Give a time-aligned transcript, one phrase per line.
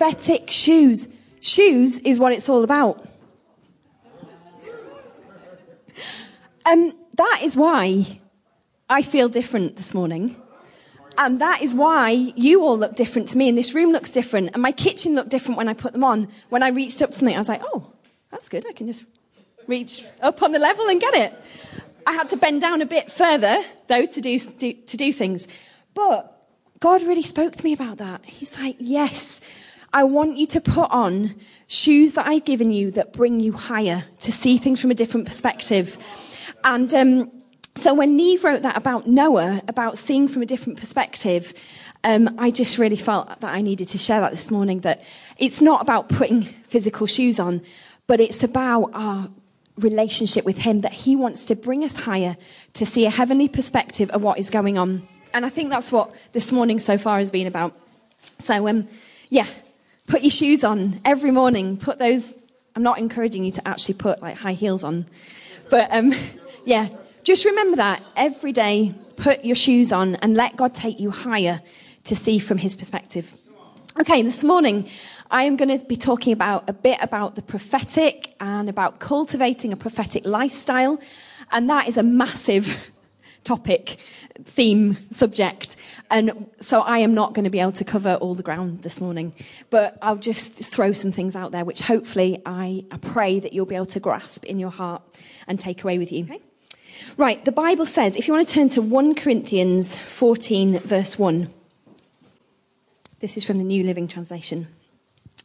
[0.00, 1.10] prophetic shoes.
[1.40, 3.06] Shoes is what it's all about.
[6.64, 8.20] Um, that is why
[8.88, 10.36] I feel different this morning.
[11.18, 14.50] And that is why you all look different to me, and this room looks different,
[14.54, 16.28] and my kitchen looked different when I put them on.
[16.48, 17.92] When I reached up to something, I was like, oh,
[18.30, 18.64] that's good.
[18.66, 19.04] I can just
[19.66, 21.34] reach up on the level and get it.
[22.06, 25.46] I had to bend down a bit further, though, to do, do, to do things.
[25.92, 28.24] But God really spoke to me about that.
[28.24, 29.42] He's like, yes,
[29.92, 31.34] I want you to put on
[31.66, 35.26] shoes that I've given you that bring you higher, to see things from a different
[35.26, 35.98] perspective.
[36.64, 37.30] And um,
[37.74, 41.54] so when Neve wrote that about Noah, about seeing from a different perspective,
[42.04, 44.80] um, I just really felt that I needed to share that this morning.
[44.80, 45.02] That
[45.38, 47.62] it's not about putting physical shoes on,
[48.06, 49.28] but it's about our
[49.76, 50.80] relationship with Him.
[50.80, 52.36] That He wants to bring us higher
[52.74, 55.06] to see a heavenly perspective of what is going on.
[55.32, 57.76] And I think that's what this morning so far has been about.
[58.38, 58.88] So, um,
[59.28, 59.46] yeah,
[60.10, 61.76] put your shoes on every morning.
[61.76, 62.34] Put those.
[62.74, 65.06] I'm not encouraging you to actually put like high heels on,
[65.70, 66.12] but um,
[66.64, 66.88] yeah,
[67.22, 68.94] just remember that every day.
[69.16, 71.60] Put your shoes on and let God take you higher
[72.04, 73.34] to see from His perspective.
[74.00, 74.88] Okay, this morning
[75.30, 79.72] I am going to be talking about a bit about the prophetic and about cultivating
[79.72, 81.00] a prophetic lifestyle,
[81.52, 82.90] and that is a massive
[83.44, 83.96] topic,
[84.44, 85.76] theme, subject.
[86.10, 89.00] And so I am not going to be able to cover all the ground this
[89.00, 89.34] morning,
[89.70, 93.66] but I'll just throw some things out there, which hopefully I, I pray that you'll
[93.66, 95.02] be able to grasp in your heart
[95.46, 96.24] and take away with you.
[96.24, 96.40] Okay?
[97.16, 101.52] Right, the Bible says, if you want to turn to 1 Corinthians 14, verse 1,
[103.20, 104.68] this is from the New Living Translation.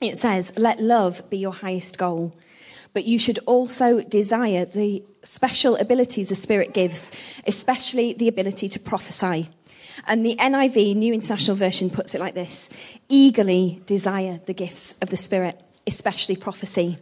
[0.01, 2.33] It says, Let love be your highest goal,
[2.93, 5.03] but you should also desire the
[5.45, 7.11] special abilities the Spirit gives,
[7.45, 9.49] especially the ability to prophesy.
[10.07, 12.69] And the NIV, New International Version, puts it like this
[13.09, 16.97] eagerly desire the gifts of the Spirit, especially prophecy.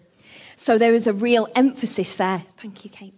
[0.55, 2.43] So there is a real emphasis there.
[2.57, 3.13] Thank you, Kate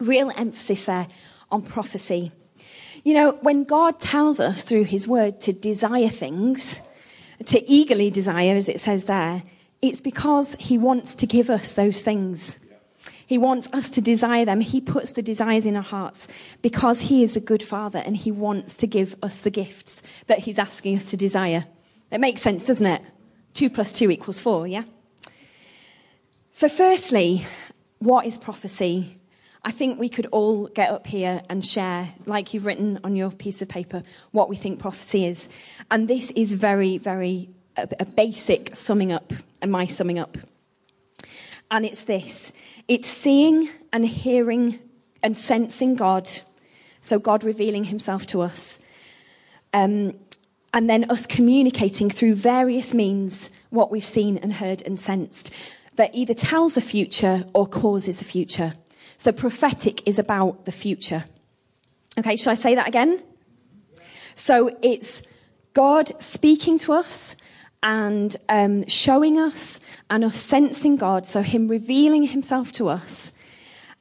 [0.00, 1.08] real emphasis there
[1.50, 2.32] on prophecy.
[3.04, 6.80] You know, when God tells us through his word to desire things,
[7.46, 9.42] to eagerly desire, as it says there,
[9.82, 12.58] it's because he wants to give us those things.
[13.26, 14.60] He wants us to desire them.
[14.60, 16.28] He puts the desires in our hearts
[16.62, 20.40] because he is a good father and he wants to give us the gifts that
[20.40, 21.66] he's asking us to desire.
[22.10, 23.02] It makes sense, doesn't it?
[23.54, 24.84] Two plus two equals four, yeah?
[26.50, 27.46] So, firstly,
[27.98, 29.18] what is prophecy?
[29.64, 33.30] I think we could all get up here and share, like you've written on your
[33.30, 35.48] piece of paper, what we think prophecy is.
[35.90, 39.32] And this is very, very a, basic summing up,
[39.62, 40.36] and my summing up.
[41.70, 42.52] And it's this
[42.88, 44.78] it's seeing and hearing
[45.22, 46.28] and sensing God,
[47.00, 48.78] so God revealing himself to us.
[49.72, 50.18] Um,
[50.72, 55.52] and then us communicating through various means what we've seen and heard and sensed
[55.96, 58.74] that either tells a future or causes a future.
[59.16, 61.24] So prophetic is about the future.
[62.18, 63.22] Okay, shall I say that again?
[64.34, 65.22] So it's
[65.72, 67.36] God speaking to us
[67.84, 69.78] and um, showing us
[70.08, 73.30] and us sensing God, so Him revealing Himself to us,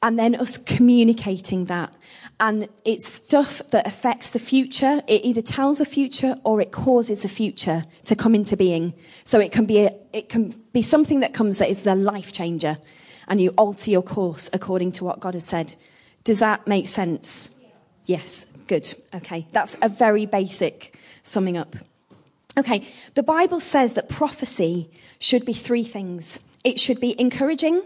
[0.02, 1.94] and then us communicating that.
[2.40, 5.04] And it's stuff that affects the future.
[5.08, 8.94] It either tells a future or it causes a future to come into being.
[9.24, 12.34] So it can be a, it can be something that comes that is the life
[12.34, 12.78] changer
[13.28, 15.76] and you alter your course according to what God has said.
[16.24, 17.50] Does that make sense?
[18.06, 18.94] Yes, good.
[19.14, 21.76] Okay, that's a very basic summing up.
[22.58, 27.82] Okay, the Bible says that prophecy should be three things it should be encouraging,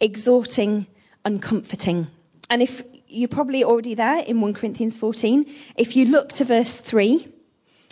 [0.00, 0.86] exhorting,
[1.24, 2.06] and comforting.
[2.48, 5.44] And if you're probably already there in 1 Corinthians 14,
[5.76, 7.26] if you look to verse 3,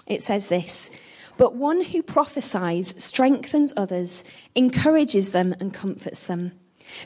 [0.07, 0.91] it says this
[1.37, 6.53] But one who prophesies strengthens others, encourages them, and comforts them.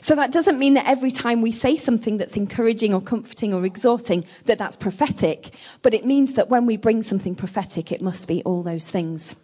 [0.01, 3.65] So that doesn't mean that every time we say something that's encouraging or comforting or
[3.65, 5.53] exhorting, that that's prophetic.
[5.81, 9.35] But it means that when we bring something prophetic, it must be all those things.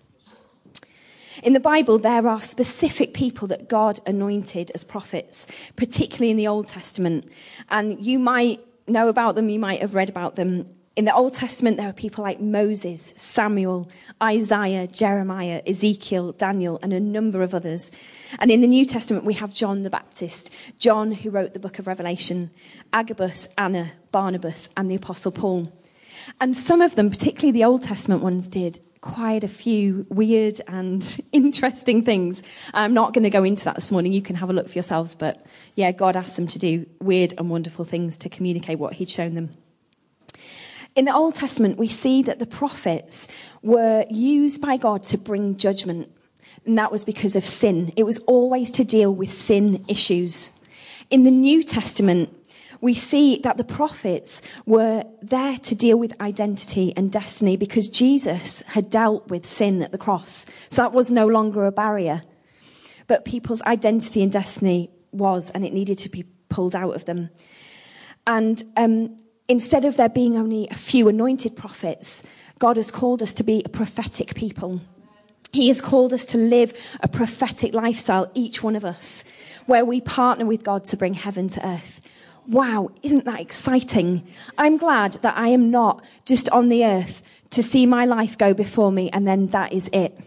[1.43, 6.47] In the Bible, there are specific people that God anointed as prophets, particularly in the
[6.47, 7.31] Old Testament.
[7.69, 10.65] And you might know about them, you might have read about them
[10.97, 13.89] in the Old Testament, there are people like Moses, Samuel,
[14.21, 17.91] Isaiah, Jeremiah, Ezekiel, Daniel, and a number of others.
[18.39, 21.79] And in the New Testament, we have John the Baptist, John who wrote the book
[21.79, 22.51] of Revelation,
[22.91, 25.71] Agabus, Anna, Barnabas, and the Apostle Paul.
[26.41, 31.21] And some of them, particularly the Old Testament ones, did quite a few weird and
[31.31, 32.43] interesting things.
[32.73, 34.11] I'm not going to go into that this morning.
[34.11, 35.15] You can have a look for yourselves.
[35.15, 35.45] But
[35.75, 39.35] yeah, God asked them to do weird and wonderful things to communicate what He'd shown
[39.35, 39.51] them.
[40.95, 43.27] In the Old Testament, we see that the prophets
[43.61, 46.11] were used by God to bring judgment.
[46.65, 47.93] And that was because of sin.
[47.95, 50.51] It was always to deal with sin issues.
[51.09, 52.35] In the New Testament,
[52.81, 58.61] we see that the prophets were there to deal with identity and destiny because Jesus
[58.67, 60.45] had dealt with sin at the cross.
[60.69, 62.23] So that was no longer a barrier.
[63.07, 67.29] But people's identity and destiny was, and it needed to be pulled out of them.
[68.25, 69.17] And um,
[69.51, 72.23] instead of there being only a few anointed prophets,
[72.57, 74.79] God has called us to be a prophetic people.
[75.51, 79.25] He has called us to live a prophetic lifestyle, each one of us,
[79.65, 81.99] where we partner with God to bring heaven to earth.
[82.47, 84.25] Wow, isn't that exciting?
[84.57, 88.53] I'm glad that I am not just on the earth to see my life go
[88.53, 90.17] before me and then that is it.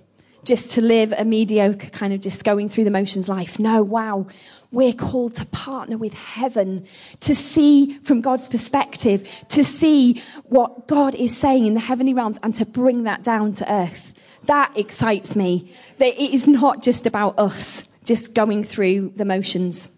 [0.44, 3.58] Just to live a mediocre kind of just going through the motions life.
[3.58, 4.26] No, wow.
[4.74, 6.86] We're called to partner with heaven,
[7.20, 12.40] to see from God's perspective, to see what God is saying in the heavenly realms
[12.42, 14.12] and to bring that down to earth.
[14.46, 15.72] That excites me.
[15.98, 19.88] That it is not just about us just going through the motions.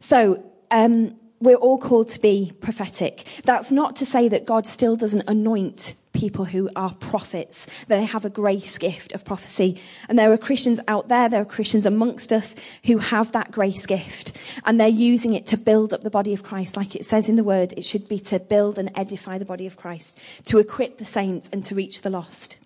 [0.00, 3.26] So, um, we're all called to be prophetic.
[3.44, 7.66] That's not to say that God still doesn't anoint people who are prophets.
[7.88, 9.80] They have a grace gift of prophecy.
[10.08, 12.54] And there are Christians out there, there are Christians amongst us
[12.86, 16.42] who have that grace gift, and they're using it to build up the body of
[16.42, 16.76] Christ.
[16.76, 19.66] Like it says in the word, it should be to build and edify the body
[19.66, 22.58] of Christ, to equip the saints and to reach the lost.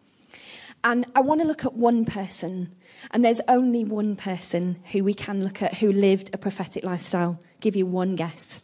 [0.82, 2.73] And I want to look at one person,
[3.11, 7.41] and there's only one person who we can look at who lived a prophetic lifestyle
[7.61, 8.62] give you one guess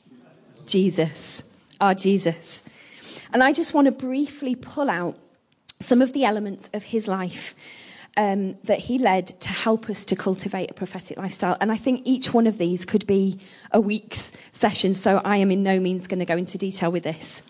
[0.67, 1.43] Jesus,
[1.81, 2.63] our Jesus.
[3.33, 5.17] And I just want to briefly pull out
[5.79, 7.55] some of the elements of his life
[8.17, 11.57] um, that he led to help us to cultivate a prophetic lifestyle.
[11.61, 13.39] And I think each one of these could be
[13.71, 17.05] a week's session, so I am in no means going to go into detail with
[17.05, 17.43] this.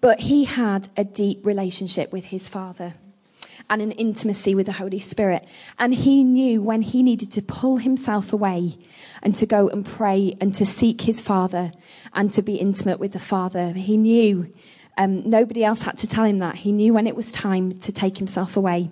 [0.00, 2.94] But he had a deep relationship with his father
[3.70, 5.46] and an intimacy with the Holy Spirit.
[5.78, 8.76] And he knew when he needed to pull himself away
[9.22, 11.72] and to go and pray and to seek his Father
[12.12, 13.68] and to be intimate with the Father.
[13.70, 14.52] He knew
[14.96, 16.56] um, nobody else had to tell him that.
[16.56, 18.90] He knew when it was time to take himself away.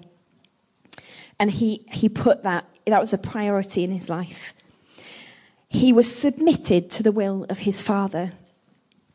[1.39, 4.55] And he, he put that, that was a priority in his life.
[5.69, 8.33] He was submitted to the will of his Father.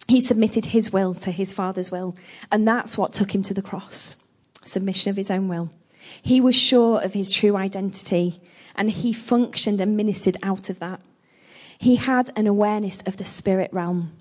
[0.08, 2.16] He submitted his will to his Father's will.
[2.52, 4.18] And that's what took him to the cross
[4.64, 5.72] submission of his own will.
[6.22, 8.42] He was sure of his true identity
[8.76, 11.02] and he functioned and ministered out of that.
[11.78, 14.17] He had an awareness of the spirit realm.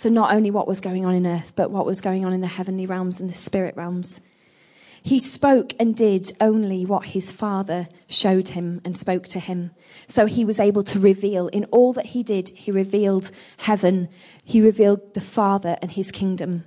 [0.00, 2.40] So, not only what was going on in earth, but what was going on in
[2.40, 4.22] the heavenly realms and the spirit realms.
[5.02, 9.72] He spoke and did only what his father showed him and spoke to him.
[10.06, 14.08] So he was able to reveal in all that he did, he revealed heaven,
[14.42, 16.64] he revealed the father and his kingdom.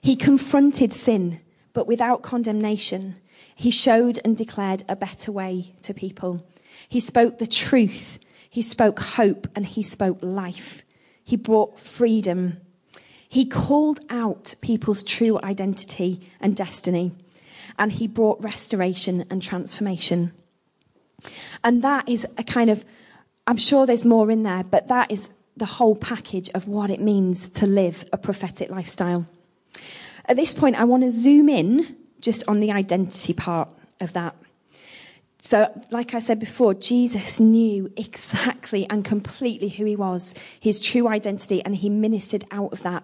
[0.00, 1.40] He confronted sin
[1.74, 3.16] but without condemnation.
[3.54, 6.42] He showed and declared a better way to people.
[6.88, 10.84] He spoke the truth, he spoke hope, and he spoke life.
[11.24, 12.60] He brought freedom.
[13.28, 17.12] He called out people's true identity and destiny,
[17.78, 20.32] and he brought restoration and transformation.
[21.62, 22.84] And that is a kind of,
[23.46, 27.00] I'm sure there's more in there, but that is the whole package of what it
[27.00, 29.26] means to live a prophetic lifestyle.
[30.24, 33.68] At this point, I want to zoom in just on the identity part
[34.00, 34.34] of that.
[35.42, 41.08] So, like I said before, Jesus knew exactly and completely who he was, his true
[41.08, 43.02] identity, and he ministered out of that.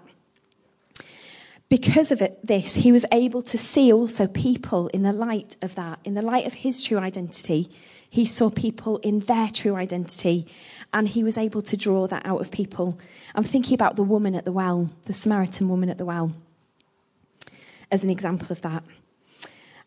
[1.68, 5.74] Because of it, this, he was able to see also people in the light of
[5.76, 7.70] that, in the light of his true identity.
[8.08, 10.46] He saw people in their true identity,
[10.92, 13.00] and he was able to draw that out of people.
[13.34, 16.32] I'm thinking about the woman at the well, the Samaritan woman at the well
[17.90, 18.82] as an example of that.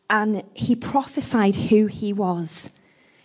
[0.09, 2.71] And he prophesied who he was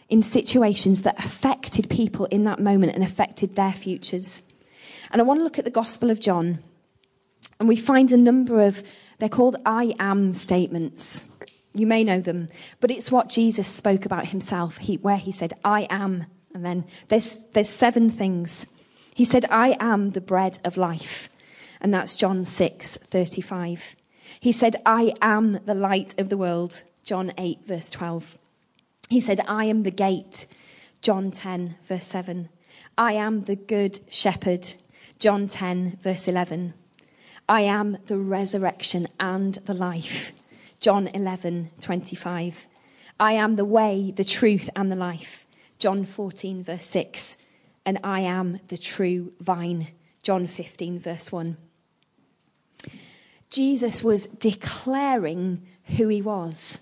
[0.09, 4.45] in situations that affected people in that moment and affected their futures.
[5.11, 6.59] And I want to look at the Gospel of John.
[7.59, 8.83] And we find a number of,
[9.19, 11.25] they're called I am statements.
[11.73, 12.49] You may know them,
[12.81, 16.27] but it's what Jesus spoke about himself, he, where he said, I am.
[16.55, 18.67] And then there's, there's seven things.
[19.15, 21.29] He said, I am the bread of life.
[21.81, 23.97] And that's John 6 35.
[24.45, 26.83] He said, I am the light of the world.
[27.03, 28.37] John 8, verse 12.
[29.09, 30.47] He said, I am the gate.
[31.01, 32.51] John 10, verse 7.
[32.99, 34.75] I am the good shepherd.
[35.19, 36.75] John 10, verse 11.
[37.49, 40.33] I am the resurrection and the life.
[40.79, 42.69] John 11, 25.
[43.19, 45.47] I am the way, the truth, and the life.
[45.79, 47.39] John 14, verse 6.
[47.87, 49.89] And I am the true vine.
[50.23, 51.57] John 15, verse 1.
[53.55, 55.63] Jesus was declaring
[55.97, 56.81] who he was.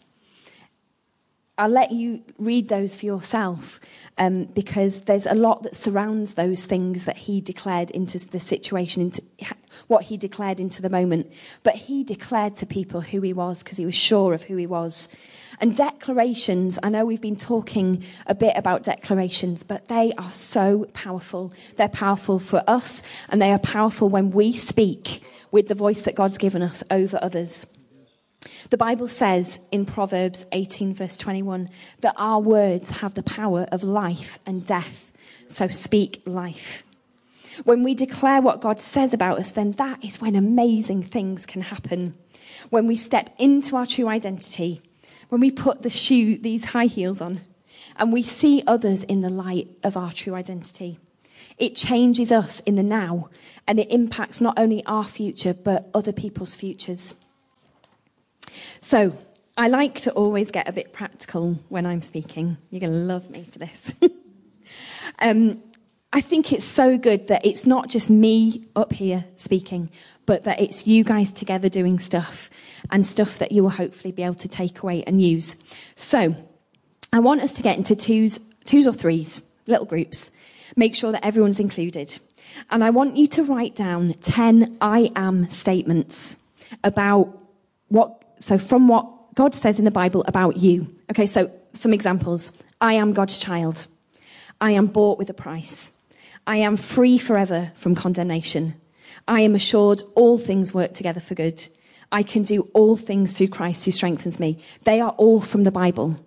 [1.59, 3.79] I'll let you read those for yourself
[4.17, 9.03] um, because there's a lot that surrounds those things that he declared into the situation,
[9.03, 9.23] into
[9.87, 11.31] what he declared into the moment.
[11.63, 14.67] But he declared to people who he was because he was sure of who he
[14.67, 15.09] was.
[15.61, 20.87] And declarations, I know we've been talking a bit about declarations, but they are so
[20.95, 21.53] powerful.
[21.77, 26.17] They're powerful for us, and they are powerful when we speak with the voice that
[26.17, 27.67] God's given us over others.
[28.71, 33.85] The Bible says in Proverbs 18, verse 21, that our words have the power of
[33.85, 35.13] life and death.
[35.47, 36.83] So speak life.
[37.65, 41.63] When we declare what God says about us, then that is when amazing things can
[41.63, 42.17] happen.
[42.71, 44.83] When we step into our true identity,
[45.29, 47.43] when we put the shoe, these high heels on,
[47.97, 50.99] and we see others in the light of our true identity.
[51.59, 53.31] It changes us in the now,
[53.67, 57.15] and it impacts not only our future, but other people's futures.
[58.81, 59.17] So,
[59.57, 62.57] I like to always get a bit practical when I'm speaking.
[62.71, 63.93] You're going to love me for this.
[65.19, 65.63] um,
[66.13, 69.91] I think it's so good that it's not just me up here speaking,
[70.25, 72.49] but that it's you guys together doing stuff
[72.91, 75.57] and stuff that you will hopefully be able to take away and use.
[75.95, 76.35] So,
[77.13, 80.31] I want us to get into twos, twos or threes, little groups.
[80.77, 82.19] Make sure that everyone's included.
[82.71, 86.43] And I want you to write down 10 I am statements
[86.85, 87.39] about
[87.89, 90.95] what so, from what God says in the Bible about you.
[91.11, 92.53] Okay, so some examples.
[92.81, 93.87] I am God's child.
[94.61, 95.93] I am bought with a price.
[96.47, 98.75] I am free forever from condemnation.
[99.29, 101.69] I am assured all things work together for good.
[102.11, 104.59] I can do all things through Christ who strengthens me.
[104.85, 106.19] They are all from the Bible.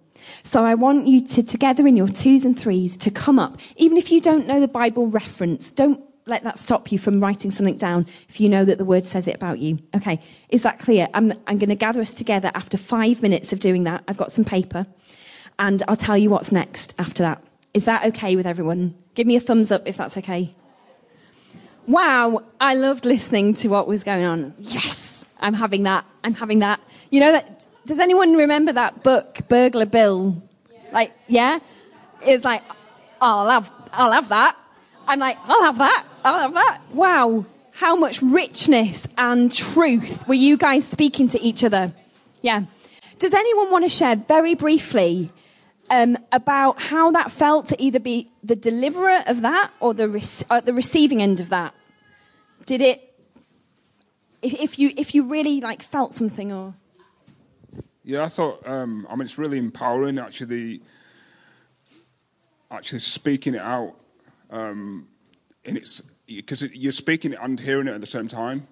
[0.43, 3.57] So I want you to, together in your twos and threes, to come up.
[3.75, 7.51] Even if you don't know the Bible reference, don't let that stop you from writing
[7.51, 9.79] something down if you know that the word says it about you.
[9.95, 11.07] Okay, is that clear?
[11.13, 14.03] I'm, I'm going to gather us together after five minutes of doing that.
[14.07, 14.87] I've got some paper,
[15.59, 17.43] and I'll tell you what's next after that.
[17.73, 18.95] Is that okay with everyone?
[19.13, 20.53] Give me a thumbs up if that's okay.
[21.87, 24.55] Wow, I loved listening to what was going on.
[24.57, 26.05] Yes, I'm having that.
[26.23, 26.79] I'm having that.
[27.11, 27.64] You know that?
[27.85, 30.41] Does anyone remember that book, Burglar Bill?
[30.91, 31.59] Like, yeah,
[32.21, 32.63] it's like,
[33.21, 34.55] I'll have, I'll have that.
[35.07, 36.05] I'm like, I'll have that.
[36.23, 36.81] I'll have that.
[36.93, 37.45] Wow.
[37.71, 41.93] How much richness and truth were you guys speaking to each other?
[42.41, 42.63] Yeah.
[43.19, 45.31] Does anyone want to share very briefly
[45.89, 50.23] um, about how that felt to either be the deliverer of that or the, re-
[50.49, 51.75] uh, the receiving end of that?
[52.65, 53.13] Did it,
[54.41, 56.73] if, if, you, if you really like felt something or?
[58.05, 60.81] Yeah, I thought, um, I mean, it's really empowering actually,
[62.71, 63.95] actually speaking it out
[64.49, 65.07] um,
[65.65, 68.67] and it's because it, you're speaking it and hearing it at the same time.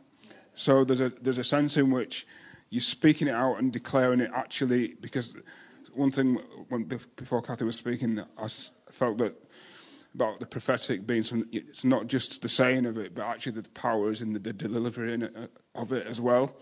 [0.54, 2.28] So there's a there's a sense in which
[2.70, 4.96] you're speaking it out and declaring it actually.
[5.00, 5.36] Because
[5.94, 6.36] one thing
[6.70, 6.84] when
[7.16, 8.48] before Kathy was speaking, I
[8.92, 9.36] felt that
[10.14, 11.48] about the prophetic being some.
[11.52, 14.54] It's not just the saying of it, but actually the power is in the, the
[14.54, 15.28] delivery
[15.74, 16.56] of it as well.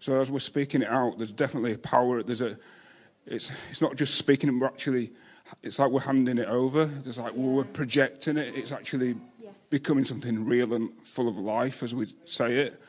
[0.00, 2.22] So as we're speaking it out, there's definitely a power.
[2.22, 2.58] There's a.
[3.26, 5.12] It's it's not just speaking; we're actually
[5.62, 6.88] it's like we're handing it over.
[7.04, 8.54] It's like we're projecting it.
[8.56, 9.54] It's actually yes.
[9.68, 12.80] becoming something real and full of life, as we say it.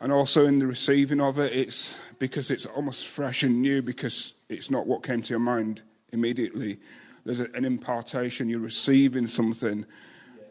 [0.00, 4.34] and also in the receiving of it, it's because it's almost fresh and new because
[4.48, 6.78] it's not what came to your mind immediately.
[7.24, 8.48] There's a, an impartation.
[8.48, 9.86] You're receiving something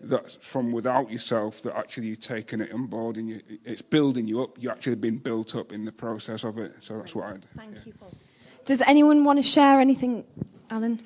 [0.03, 4.27] that's from without yourself that actually you're taking it on board and you, it's building
[4.27, 4.55] you up.
[4.59, 6.73] You're actually being built up in the process of it.
[6.79, 7.37] So that's what I.
[7.55, 7.81] Thank yeah.
[7.85, 8.13] you, Paul.
[8.65, 10.23] Does anyone want to share anything,
[10.69, 11.01] Alan?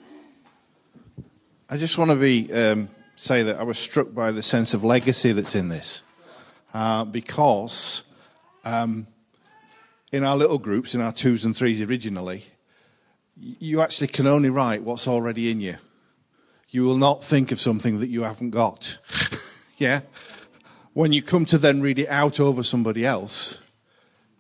[1.70, 4.84] I just want to be um, say that I was struck by the sense of
[4.84, 6.04] legacy that's in this,
[6.74, 8.04] uh, because
[8.64, 9.08] um,
[10.12, 12.44] in our little groups, in our twos and threes originally,
[13.36, 15.76] you actually can only write what's already in you.
[16.70, 18.98] You will not think of something that you haven't got.
[19.78, 20.02] yeah?
[20.94, 23.62] When you come to then read it out over somebody else,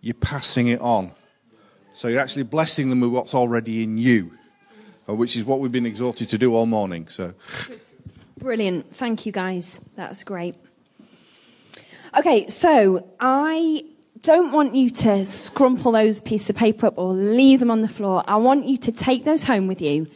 [0.01, 1.11] you're passing it on.
[1.93, 4.31] So you're actually blessing them with what's already in you.
[5.07, 7.07] Uh, which is what we've been exhorted to do all morning.
[7.07, 7.35] So,
[8.39, 8.95] brilliant.
[8.95, 9.79] Thank you, guys.
[9.95, 10.55] That's great.
[12.17, 13.83] Okay, so I
[14.21, 17.87] don't want you to scrumple those pieces of paper up or leave them on the
[17.87, 18.23] floor.
[18.27, 20.07] I want you to take those home with you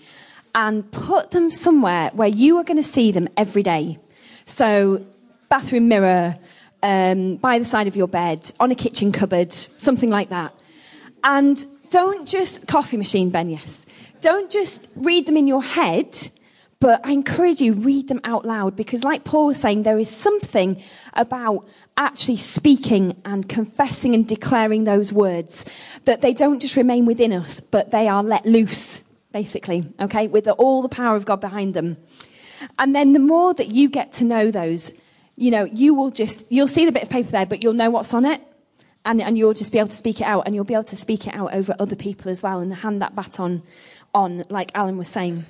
[0.55, 3.99] and put them somewhere where you are going to see them every day.
[4.45, 5.05] So,
[5.49, 6.37] bathroom mirror,
[6.81, 10.53] um, by the side of your bed, on a kitchen cupboard, something like that.
[11.23, 13.85] And don't just coffee machine, Ben, yes.
[14.21, 16.29] Don't just read them in your head,
[16.79, 20.09] but I encourage you, read them out loud because, like Paul was saying, there is
[20.09, 20.81] something
[21.13, 25.65] about actually speaking and confessing and declaring those words
[26.05, 30.45] that they don't just remain within us, but they are let loose basically, okay, with
[30.45, 31.97] the, all the power of God behind them.
[32.77, 34.91] And then the more that you get to know those,
[35.35, 37.89] you know, you will just, you'll see the bit of paper there, but you'll know
[37.89, 38.41] what's on it.
[39.05, 40.95] And, and you'll just be able to speak it out, and you'll be able to
[40.97, 43.63] speak it out over other people as well and hand that baton
[44.13, 45.45] on, like Alan was saying.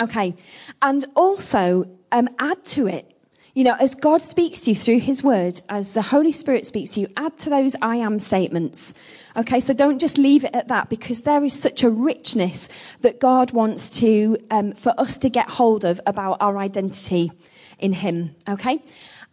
[0.00, 0.34] Okay.
[0.80, 3.13] And also, um, add to it.
[3.54, 6.90] You know, as God speaks to you through His Word, as the Holy Spirit speaks
[6.94, 8.94] to you, add to those I am statements.
[9.36, 12.68] Okay, so don't just leave it at that because there is such a richness
[13.02, 17.30] that God wants to, um, for us to get hold of about our identity
[17.78, 18.34] in Him.
[18.48, 18.82] Okay?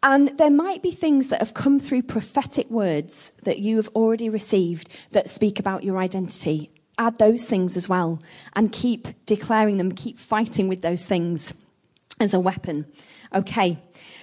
[0.04, 4.30] And there might be things that have come through prophetic words that you have already
[4.30, 8.22] received that speak about your identity add those things as well
[8.56, 11.52] and keep declaring them, keep fighting with those things
[12.22, 12.86] as a weapon.
[13.34, 13.78] Okay.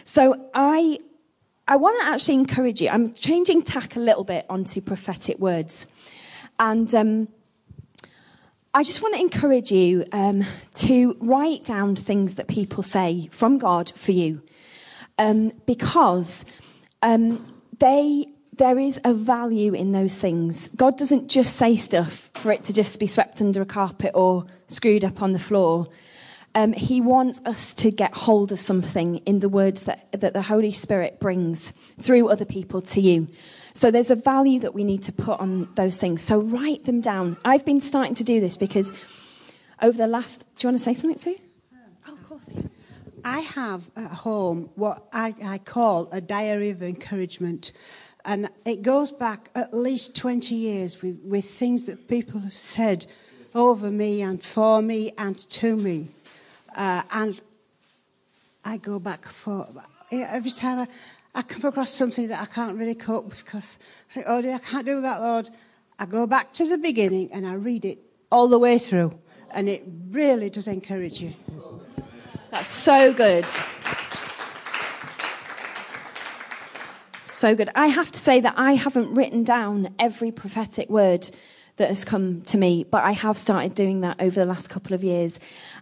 [0.05, 0.99] So I,
[1.67, 2.88] I want to actually encourage you.
[2.88, 5.88] I'm changing tack a little bit onto prophetic words.
[6.59, 7.28] And, um,
[8.75, 13.59] I just want to encourage you um, to write down things that people say from
[13.59, 14.43] God for you,
[15.19, 16.45] um, because
[17.02, 17.45] um,
[17.78, 18.26] they
[18.59, 20.69] there is a value in those things.
[20.76, 24.45] God doesn't just say stuff for it to just be swept under a carpet or
[24.67, 25.88] screwed up on the floor.
[26.55, 30.43] Um, he wants us to get hold of something in the words that, that the
[30.43, 33.28] Holy Spirit brings through other people to you.
[33.75, 36.23] So there's a value that we need to put on those things.
[36.23, 37.37] So write them down.
[37.45, 38.93] I've been starting to do this because
[39.81, 40.40] over the last.
[40.57, 41.37] Do you want to say something, Sue?
[42.09, 42.49] Oh, of course.
[43.25, 47.73] I have at home what I, I call a diary of encouragement.
[48.25, 53.07] And it goes back at least 20 years with, with things that people have said
[53.55, 56.09] over me and for me and to me.
[56.78, 57.42] Uh, and
[58.64, 59.66] I go back for
[60.12, 60.87] every time I,
[61.35, 63.80] I come across something that I can't really cope with because
[64.11, 65.50] I think, oh, dear, I can't do that, Lord.
[65.99, 67.99] I go back to the beginning and I read it
[68.30, 69.19] all the way through.
[69.50, 71.34] And it really does encourage you.
[72.50, 73.45] That's so good.
[77.25, 77.71] So good.
[77.75, 81.28] I have to say that I haven't written down every prophetic word
[81.78, 84.95] that has come to me, but I have started doing that over the last couple
[84.95, 85.41] of years.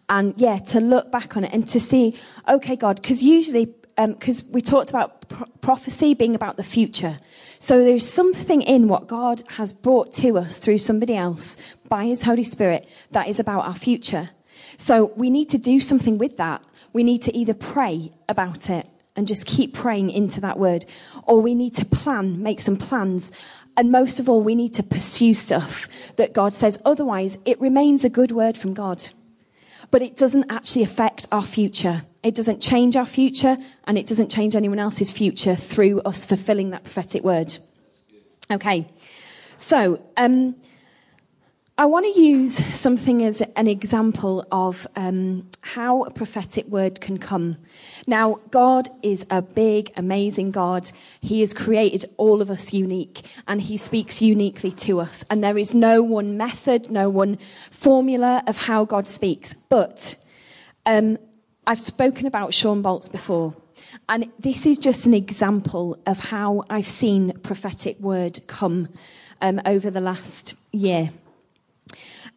[0.09, 2.15] And yeah, to look back on it and to see,
[2.49, 7.19] okay, God, because usually, because um, we talked about pro- prophecy being about the future.
[7.59, 11.57] So there's something in what God has brought to us through somebody else
[11.89, 14.31] by His Holy Spirit that is about our future.
[14.77, 16.63] So we need to do something with that.
[16.93, 20.85] We need to either pray about it and just keep praying into that word.
[21.25, 23.33] Or we need to plan, make some plans.
[23.77, 26.79] And most of all, we need to pursue stuff that God says.
[26.85, 29.09] Otherwise, it remains a good word from God.
[29.91, 32.03] But it doesn't actually affect our future.
[32.23, 36.71] It doesn't change our future and it doesn't change anyone else's future through us fulfilling
[36.71, 37.57] that prophetic word.
[38.51, 38.89] Okay.
[39.57, 40.57] So, um,
[41.79, 47.19] I want to use something as an example of um, how a prophetic word can
[47.19, 47.59] come.
[48.07, 50.91] Now, God is a big, amazing God.
[51.21, 55.23] He has created all of us unique, and He speaks uniquely to us.
[55.29, 57.37] And there is no one method, no one
[57.71, 59.53] formula of how God speaks.
[59.53, 60.17] But
[60.87, 61.19] um,
[61.67, 63.55] I've spoken about Shawn Bolz before.
[64.09, 68.89] And this is just an example of how I've seen prophetic word come
[69.43, 71.11] um, over the last year.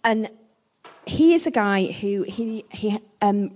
[0.04, 0.30] And
[1.06, 3.52] he is a guy who he he um,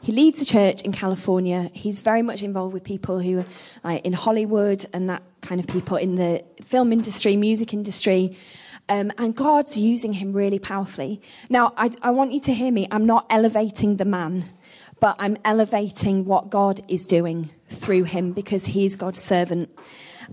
[0.00, 1.70] he leads a church in California.
[1.72, 3.44] He's very much involved with people who are
[3.82, 8.36] like, in Hollywood and that kind of people in the film industry, music industry.
[8.88, 11.20] Um, and God's using him really powerfully.
[11.48, 12.86] Now, I, I want you to hear me.
[12.92, 14.44] I'm not elevating the man,
[15.00, 19.76] but I'm elevating what God is doing through him because he's God's servant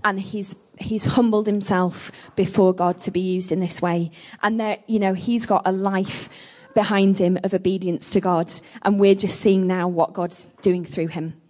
[0.02, 4.10] and he's he's humbled himself before God to be used in this way.
[4.42, 6.28] And there, you know, he's got a life
[6.74, 8.52] behind him of obedience to God.
[8.82, 11.40] And we're just seeing now what God's doing through him.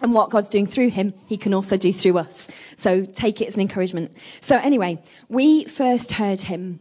[0.00, 2.50] And what God's doing through him, he can also do through us.
[2.76, 4.16] So take it as an encouragement.
[4.40, 6.80] So anyway, we first heard him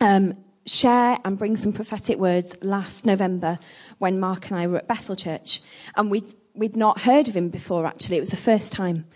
[0.00, 3.58] um, share and bring some prophetic words last November
[3.98, 5.60] when Mark and I were at Bethel Church.
[5.94, 8.16] And we'd, we'd not heard of him before, actually.
[8.16, 9.06] It was the first time.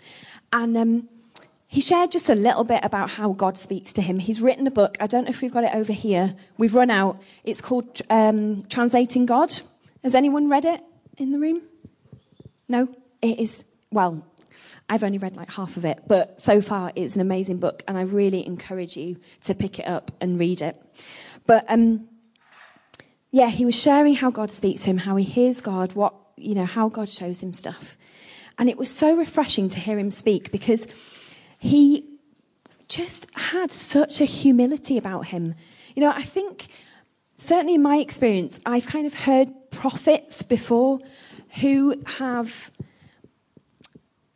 [0.53, 1.09] And um,
[1.73, 4.19] he shared just a little bit about how God speaks to him.
[4.19, 4.95] He's written a book.
[4.99, 6.35] I don't know if we've got it over here.
[6.55, 7.19] We've run out.
[7.43, 9.51] It's called um, Translating God.
[10.03, 10.81] Has anyone read it
[11.17, 11.63] in the room?
[12.69, 12.89] No?
[13.23, 14.23] It is, well,
[14.87, 17.97] I've only read like half of it, but so far it's an amazing book, and
[17.97, 20.77] I really encourage you to pick it up and read it.
[21.47, 22.07] But um,
[23.31, 26.53] yeah, he was sharing how God speaks to him, how he hears God, what you
[26.53, 27.97] know, how God shows him stuff,
[28.59, 30.85] and it was so refreshing to hear him speak because
[31.63, 32.05] he
[32.89, 35.55] just had such a humility about him.
[35.95, 36.67] You know, I think
[37.37, 40.99] certainly in my experience, I've kind of heard prophets before
[41.61, 42.69] who have,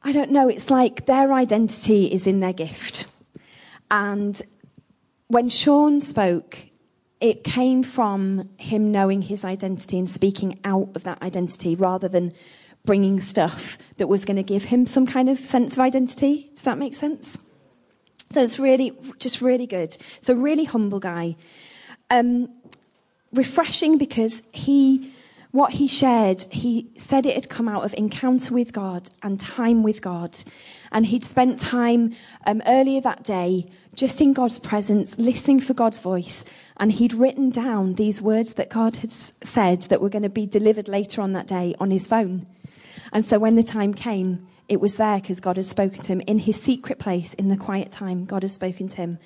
[0.01, 3.07] I don't know, it's like their identity is in their gift.
[3.91, 4.41] And
[5.27, 6.57] when Shawn spoke,
[7.19, 12.31] it came from him knowing his identity and speaking out of that identity rather than
[12.87, 16.49] bringing stuff that was going to give him some kind of sense of identity.
[16.55, 17.39] Does that make sense?
[18.31, 19.95] So it's really, just really good.
[20.17, 21.35] It's a really humble guy.
[22.09, 22.49] Um,
[23.31, 25.13] refreshing because he,
[25.51, 29.83] what he shared, he said it had come out of encounter with God and time
[29.83, 30.39] with God.
[30.91, 35.99] And he'd spent time um, earlier that day just in God's presence, listening for God's
[35.99, 36.45] voice.
[36.77, 40.45] And he'd written down these words that God had said that were going to be
[40.45, 42.45] delivered later on that day on his phone.
[43.11, 46.21] And so when the time came, it was there because God had spoken to him
[46.27, 48.25] in his secret place, in the quiet time.
[48.25, 49.19] God had spoken to him.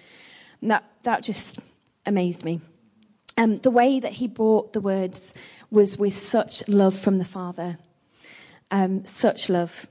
[0.61, 1.59] And that, that just
[2.05, 2.61] amazed me.
[3.37, 5.33] Um, the way that he brought the words
[5.71, 7.77] was with such love from the Father.
[8.69, 9.87] Um, such love.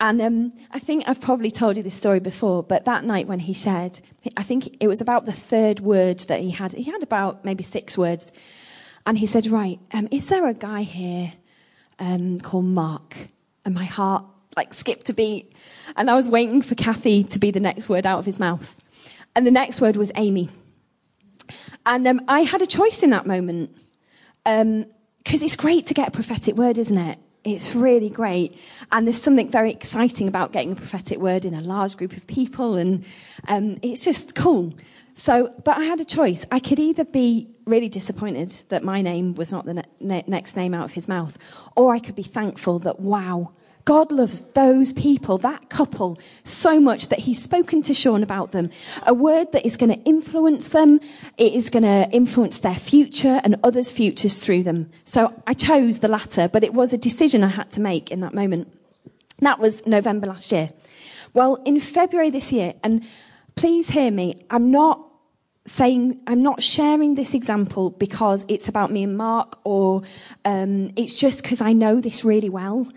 [0.00, 3.40] And um, I think I've probably told you this story before, but that night when
[3.40, 4.00] he shared,
[4.36, 6.72] I think it was about the third word that he had.
[6.72, 8.30] He had about maybe six words.
[9.06, 11.32] And he said, Right, um, is there a guy here
[11.98, 13.16] um, called Mark?
[13.64, 14.24] And my heart
[14.56, 15.52] like skipped a beat.
[15.96, 18.76] And I was waiting for Kathy to be the next word out of his mouth.
[19.34, 20.48] And the next word was Amy.
[21.86, 23.70] And um, I had a choice in that moment.
[24.44, 24.86] Because um,
[25.24, 27.18] it's great to get a prophetic word, isn't it?
[27.44, 28.58] It's really great.
[28.90, 32.26] And there's something very exciting about getting a prophetic word in a large group of
[32.26, 32.76] people.
[32.76, 33.04] And
[33.46, 34.74] um, it's just cool.
[35.18, 36.46] So, but I had a choice.
[36.52, 40.74] I could either be really disappointed that my name was not the ne- next name
[40.74, 41.36] out of his mouth,
[41.74, 43.50] or I could be thankful that, wow,
[43.84, 48.70] God loves those people, that couple, so much that He's spoken to Shawn about them.
[49.06, 51.00] A word that is going to influence them.
[51.36, 54.90] It is going to influence their future and others' futures through them.
[55.04, 58.20] So I chose the latter, but it was a decision I had to make in
[58.20, 58.72] that moment.
[59.40, 60.70] That was November last year.
[61.34, 63.04] Well, in February this year, and
[63.56, 65.07] please hear me, I'm not
[65.68, 70.02] saying I'm not sharing this example because it's about me and Mark, or
[70.44, 72.88] um, it's just because I know this really well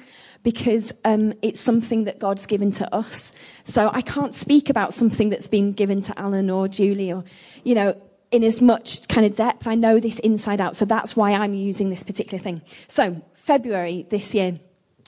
[0.44, 3.34] because um, it's something that God's given to us.
[3.64, 7.24] So I can't speak about something that's been given to Alan or Julie or,
[7.64, 9.68] you know, in as much kind of depth.
[9.68, 10.76] I know this inside out.
[10.76, 12.62] So that's why I'm using this particular thing.
[12.88, 14.60] So February this year.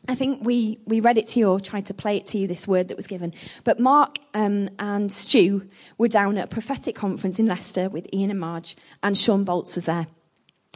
[0.07, 2.45] I think we, we read it to you or tried to play it to you,
[2.45, 3.33] this word that was given.
[3.63, 8.29] But Mark um, and Stu were down at a prophetic conference in Leicester with Ian
[8.29, 10.07] and Marge, and Shawn Bolz was there.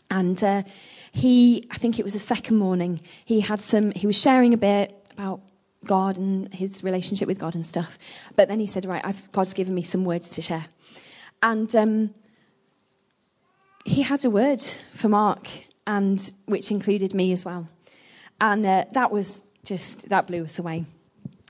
[0.09, 0.63] And uh,
[1.11, 4.57] he, I think it was the second morning, he had some, he was sharing a
[4.57, 5.41] bit about
[5.83, 7.97] God and his relationship with God and stuff.
[8.35, 10.65] But then he said, right, I've, God's given me some words to share.
[11.43, 12.13] And um,
[13.83, 14.61] he had a word
[14.93, 15.47] for Mark,
[15.85, 17.67] and which included me as well.
[18.39, 20.85] And uh, that was just, that blew us away.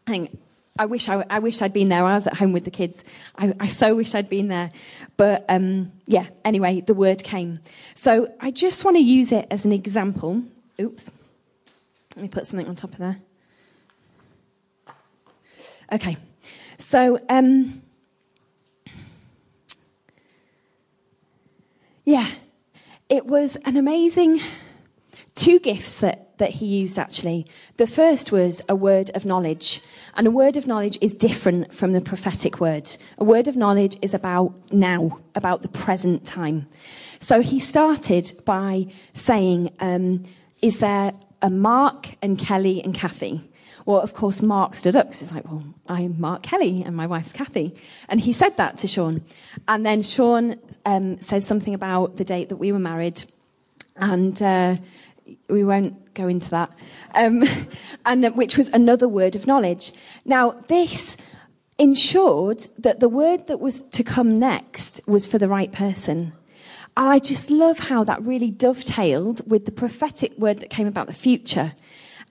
[0.08, 0.38] I think
[0.80, 2.06] I wish I, I, wish I'd been there.
[2.06, 3.04] I was at home with the kids.
[3.38, 4.72] I, I so wish I'd been there.
[5.16, 7.60] But um, yeah, anyway, the word came.
[7.96, 10.44] So I just want to use it as an example.
[10.80, 11.12] Oops.
[12.16, 13.18] Let me put something on top of there.
[15.92, 16.18] Okay.
[16.78, 17.82] So, um,
[22.06, 22.28] yeah,
[23.10, 24.42] it was an amazing
[25.38, 27.46] two gifts that that he used actually.
[27.78, 29.82] The first was a word of knowledge.
[30.16, 32.90] And a word of knowledge is different from the prophetic word.
[33.18, 36.68] A word of knowledge is about now, about the present time.
[37.20, 40.26] So he started by saying, um,
[40.62, 43.50] Is there a Mark and Kelly and Kathy?
[43.86, 47.08] Well, of course, Mark stood up because he's like, Well, I'm Mark Kelly and my
[47.08, 47.76] wife's Kathy.
[48.10, 49.24] And he said that to Shawn.
[49.68, 53.24] And then Shawn um, says something about the date that we were married.
[53.96, 54.78] And uh,
[55.50, 56.72] we won't go into that,
[57.16, 57.44] um,
[58.06, 59.92] and which was another word of knowledge.
[60.26, 61.18] Now, this
[61.80, 66.34] ensured that the word that was to come next was for the right person.
[66.96, 71.08] And I just love how that really dovetailed with the prophetic word that came about
[71.08, 71.74] the future.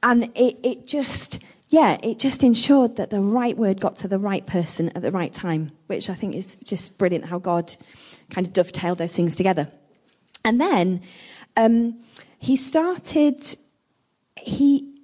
[0.02, 4.18] And it, it just, yeah, it just ensured that the right word got to the
[4.18, 7.76] right person at the right time, which I think is just brilliant how God
[8.30, 9.68] kind of dovetailed those things together.
[10.44, 11.02] And then
[11.56, 12.00] um,
[12.38, 13.42] he started,
[14.36, 15.00] he,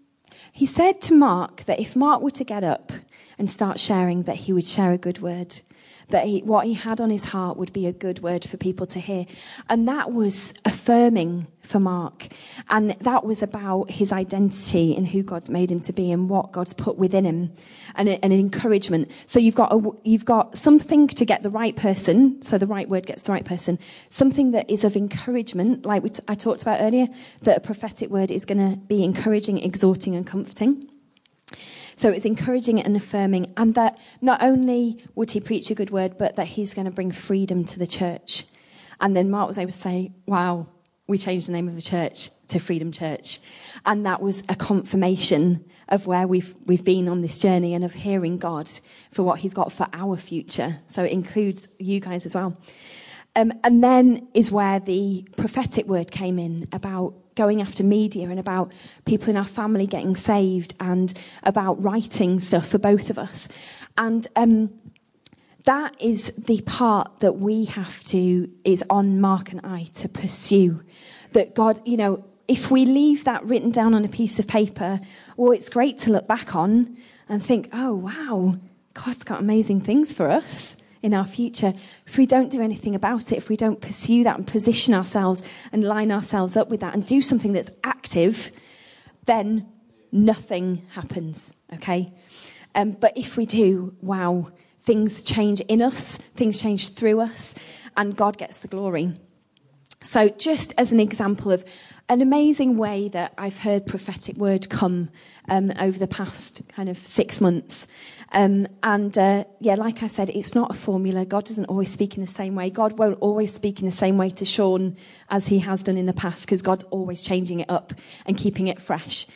[0.52, 2.92] he said to Mark that if Mark were to get up
[3.38, 5.60] and start sharing, that he would share a good word.
[6.12, 8.86] That he, what he had on his heart would be a good word for people
[8.86, 9.26] to hear.
[9.68, 12.28] And that was affirming for Mark.
[12.68, 16.52] And that was about his identity and who God's made him to be and what
[16.52, 17.52] God's put within him
[17.94, 19.10] and, a, and an encouragement.
[19.26, 22.42] So you've got, a, you've got something to get the right person.
[22.42, 23.78] So the right word gets the right person.
[24.10, 27.08] Something that is of encouragement, like t- I talked about earlier,
[27.42, 30.91] that a prophetic word is going to be encouraging, exhorting and comforting.
[32.02, 36.18] So it's encouraging and affirming, and that not only would he preach a good word,
[36.18, 38.44] but that he's going to bring freedom to the church.
[39.00, 40.66] And then Mark was able to say, Wow,
[41.06, 43.38] we changed the name of the church to Freedom Church.
[43.86, 47.94] And that was a confirmation of where we've, we've been on this journey and of
[47.94, 48.68] hearing God
[49.12, 50.78] for what he's got for our future.
[50.88, 52.58] So it includes you guys as well.
[53.36, 58.38] Um, and then is where the prophetic word came in about going after media and
[58.38, 58.72] about
[59.04, 63.48] people in our family getting saved and about writing stuff for both of us.
[63.96, 64.70] And um,
[65.64, 70.82] that is the part that we have to, is on Mark and I to pursue.
[71.32, 75.00] That God, you know, if we leave that written down on a piece of paper,
[75.36, 76.96] well, it's great to look back on
[77.28, 78.56] and think, oh, wow,
[78.94, 81.72] God's got amazing things for us in our future.
[82.06, 85.42] If we don't do anything about it, if we don't pursue that and position ourselves
[85.72, 88.50] and line ourselves up with that and do something that's active,
[89.26, 89.68] then
[90.10, 92.12] nothing happens, okay?
[92.74, 94.50] Um, but if we do, wow,
[94.84, 97.54] things change in us, things change through us,
[97.96, 99.12] and God gets the glory.
[100.02, 101.64] So, just as an example of
[102.08, 105.10] an amazing way that I've heard prophetic word come
[105.48, 107.86] um, over the past kind of six months.
[108.34, 111.26] Um, and uh, yeah, like I said, it's not a formula.
[111.26, 112.70] God doesn't always speak in the same way.
[112.70, 114.96] God won't always speak in the same way to Shawn
[115.28, 117.92] as he has done in the past because God's always changing it up
[118.24, 119.26] and keeping it fresh.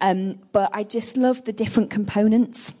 [0.00, 2.74] Um, but I just love the different components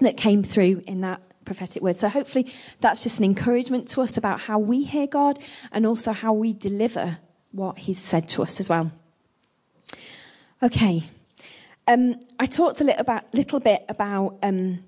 [0.00, 1.96] that came through in that prophetic word.
[1.96, 5.38] So hopefully that's just an encouragement to us about how we hear God
[5.72, 7.18] and also how we deliver
[7.52, 8.92] what he's said to us as well.
[10.62, 11.04] Okay.
[11.88, 14.80] Um, I talked a little, about, little bit about um,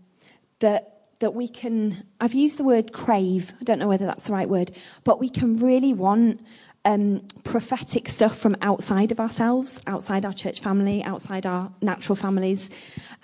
[0.61, 2.05] that that we can.
[2.21, 3.53] I've used the word crave.
[3.61, 4.71] I don't know whether that's the right word,
[5.05, 6.41] but we can really want
[6.85, 12.71] um, prophetic stuff from outside of ourselves, outside our church family, outside our natural families,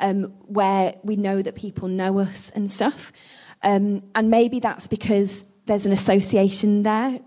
[0.00, 3.12] um, where we know that people know us and stuff.
[3.62, 7.20] Um, and maybe that's because there's an association there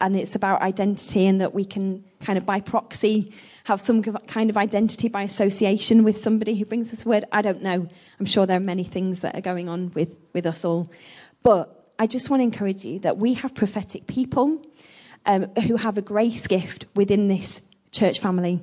[0.00, 3.32] and it's about identity and that we can kind of by proxy
[3.64, 7.24] have some kind of identity by association with somebody who brings a word.
[7.32, 7.88] I don't know.
[8.20, 10.90] I'm sure there are many things that are going on with, with us all.
[11.42, 14.62] But I just want to encourage you that we have prophetic people
[15.24, 18.60] um, who have a grace gift within this church family.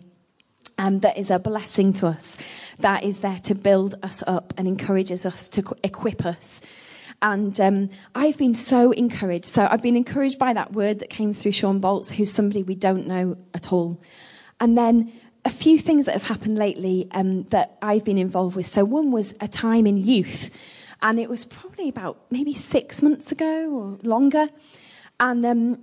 [0.78, 2.38] Um, that is a blessing to us,
[2.80, 6.60] that is there to build us up and encourages us to equip us.
[7.22, 9.46] And um, I've been so encouraged.
[9.46, 12.74] So I've been encouraged by that word that came through Shawn Bolz, who's somebody we
[12.74, 14.02] don't know at all.
[14.62, 15.12] And then
[15.44, 18.68] a few things that have happened lately um, that I've been involved with.
[18.68, 20.52] So one was a time in youth,
[21.02, 24.48] and it was probably about maybe six months ago or longer.
[25.20, 25.80] And um,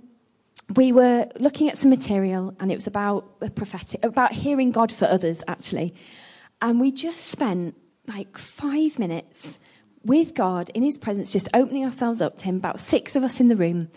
[0.75, 4.91] we were looking at some material, and it was about the prophetic, about hearing God
[4.91, 5.93] for others, actually.
[6.61, 7.75] And we just spent
[8.07, 9.59] like five minutes
[10.05, 12.55] with God in His presence, just opening ourselves up to Him.
[12.55, 13.89] About six of us in the room,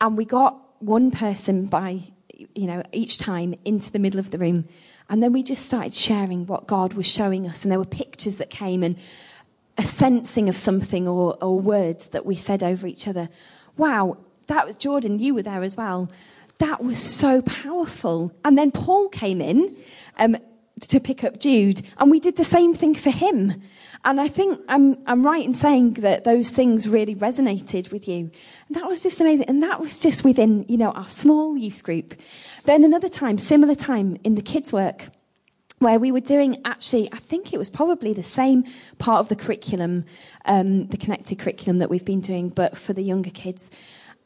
[0.00, 2.02] and we got one person by,
[2.54, 4.64] you know, each time into the middle of the room,
[5.08, 8.36] and then we just started sharing what God was showing us, and there were pictures
[8.38, 8.96] that came and
[9.76, 13.28] a sensing of something or, or words that we said over each other.
[13.76, 16.10] Wow, that was Jordan, you were there as well.
[16.58, 18.32] That was so powerful.
[18.44, 19.76] And then Paul came in
[20.18, 20.36] um,
[20.88, 23.62] to pick up Jude, and we did the same thing for him.
[24.04, 28.30] And I think I'm, I'm right in saying that those things really resonated with you.
[28.68, 29.46] And that was just amazing.
[29.48, 32.14] And that was just within, you know, our small youth group.
[32.64, 35.08] Then another time, similar time in the kids' work,
[35.78, 38.64] where we were doing actually, I think it was probably the same
[38.98, 40.04] part of the curriculum,
[40.44, 43.70] um, the connected curriculum that we've been doing, but for the younger kids.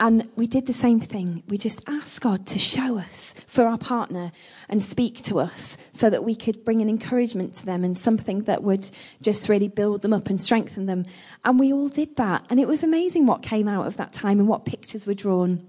[0.00, 1.42] And we did the same thing.
[1.48, 4.30] We just asked God to show us for our partner
[4.68, 8.42] and speak to us so that we could bring an encouragement to them and something
[8.42, 8.88] that would
[9.22, 11.04] just really build them up and strengthen them.
[11.44, 12.46] And we all did that.
[12.48, 15.66] And it was amazing what came out of that time and what pictures were drawn.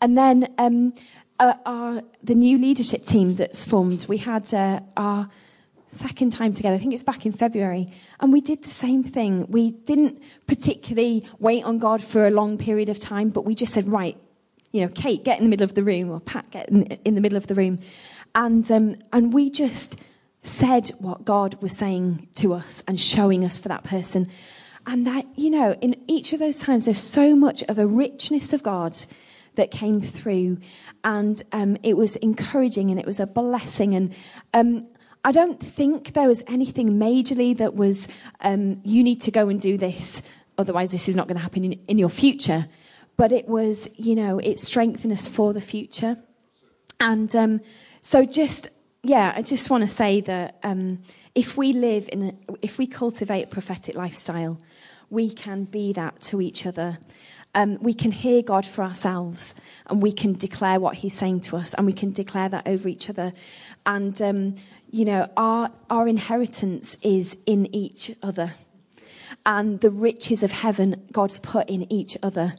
[0.00, 0.92] And then um,
[1.38, 5.30] uh, our, the new leadership team that's formed, we had uh, our
[5.92, 6.74] second time together.
[6.74, 7.88] I think it was back in February.
[8.20, 9.46] And we did the same thing.
[9.48, 13.72] We didn't particularly wait on God for a long period of time, but we just
[13.74, 14.16] said, right,
[14.72, 17.14] you know, Kate, get in the middle of the room, or Pat, get in, in
[17.14, 17.78] the middle of the room.
[18.34, 19.96] And, um, and we just
[20.42, 24.28] said what God was saying to us and showing us for that person.
[24.86, 28.52] And that, you know, in each of those times, there's so much of a richness
[28.52, 28.96] of God
[29.54, 30.58] that came through.
[31.04, 33.94] And um, it was encouraging and it was a blessing.
[33.94, 34.14] And
[34.54, 34.86] um,
[35.24, 38.08] I don't think there was anything majorly that was,
[38.40, 40.20] um, you need to go and do this,
[40.58, 42.66] otherwise, this is not going to happen in, in your future.
[43.16, 46.16] But it was, you know, it strengthened us for the future.
[46.98, 47.60] And um,
[48.00, 48.68] so, just,
[49.02, 51.02] yeah, I just want to say that um,
[51.34, 54.60] if we live in, a, if we cultivate a prophetic lifestyle,
[55.08, 56.98] we can be that to each other.
[57.54, 59.54] Um, we can hear God for ourselves
[59.86, 62.88] and we can declare what He's saying to us and we can declare that over
[62.88, 63.32] each other.
[63.84, 64.56] And, um,
[64.92, 68.54] you know, our, our inheritance is in each other.
[69.44, 72.54] And the riches of heaven God's put in each other.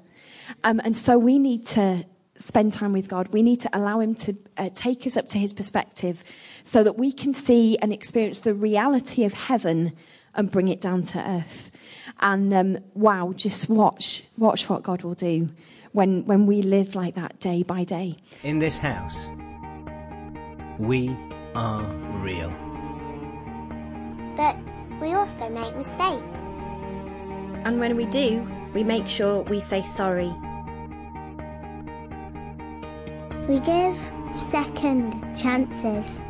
[0.65, 3.29] Um, and so we need to spend time with God.
[3.29, 6.23] We need to allow Him to uh, take us up to His perspective
[6.63, 9.93] so that we can see and experience the reality of heaven
[10.33, 11.71] and bring it down to earth.
[12.19, 15.49] And um, wow, just watch, watch what God will do
[15.91, 18.17] when, when we live like that day by day.
[18.41, 19.29] In this house,
[20.79, 21.15] we
[21.55, 21.83] are
[22.21, 22.49] real.
[24.35, 24.57] But
[25.01, 26.37] we also make mistakes.
[27.65, 30.33] And when we do, we make sure we say sorry.
[33.47, 33.97] We give
[34.31, 36.23] second chances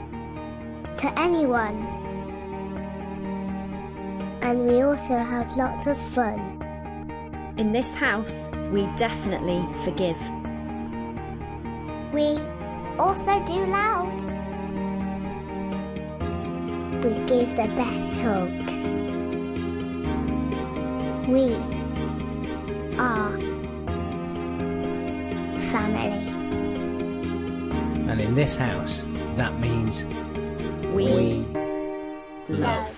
[0.98, 1.88] to anyone.
[4.42, 6.40] And we also have lots of fun.
[7.58, 10.18] In this house, we definitely forgive.
[12.14, 12.38] We
[12.98, 14.20] also do loud.
[17.04, 18.88] We give the best hugs.
[21.28, 21.54] We
[22.98, 23.38] are
[25.70, 26.24] family.
[28.10, 30.06] And in this house, that means
[30.94, 31.46] We,
[32.48, 32.93] love.